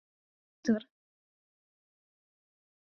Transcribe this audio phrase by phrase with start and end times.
[0.67, 0.87] Enter.